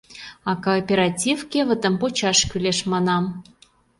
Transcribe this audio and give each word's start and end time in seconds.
—А 0.49 0.51
кооператив 0.65 1.37
кевытым 1.51 1.95
почаш 2.01 2.39
кӱлеш, 2.49 2.79
манам. 2.91 3.23